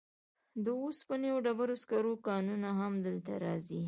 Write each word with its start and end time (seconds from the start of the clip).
د 0.63 0.65
اوسپنې 0.83 1.27
او 1.33 1.39
ډبرو 1.45 1.75
سکرو 1.83 2.13
کانونه 2.27 2.69
هم 2.79 2.93
دلته 3.05 3.31
راځي. 3.45 3.79